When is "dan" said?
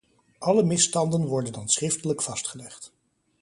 1.53-1.69